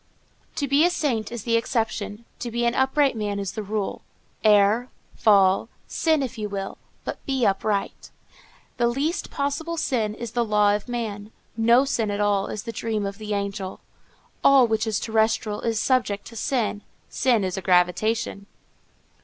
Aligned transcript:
"To 0.55 0.67
be 0.67 0.83
a 0.83 0.89
saint 0.89 1.31
is 1.31 1.43
the 1.43 1.55
exception; 1.55 2.25
to 2.39 2.49
be 2.49 2.65
an 2.65 2.73
upright 2.73 3.15
man 3.15 3.37
is 3.37 3.51
the 3.51 3.61
rule. 3.61 4.01
Err, 4.43 4.89
fall, 5.15 5.69
sin 5.87 6.23
if 6.23 6.39
you 6.39 6.49
will, 6.49 6.79
but 7.03 7.23
be 7.27 7.45
upright. 7.45 8.09
"The 8.77 8.87
least 8.87 9.29
possible 9.29 9.77
sin 9.77 10.15
is 10.15 10.31
the 10.31 10.43
law 10.43 10.73
of 10.75 10.89
man. 10.89 11.31
No 11.55 11.85
sin 11.85 12.09
at 12.09 12.19
all 12.19 12.47
is 12.47 12.63
the 12.63 12.71
dream 12.71 13.05
of 13.05 13.19
the 13.19 13.35
angel. 13.35 13.79
All 14.43 14.65
which 14.65 14.87
is 14.87 14.99
terrestrial 14.99 15.61
is 15.61 15.79
subject 15.79 16.25
to 16.29 16.35
sin. 16.35 16.81
Sin 17.07 17.43
is 17.43 17.55
a 17.55 17.61
gravitation." 17.61 18.47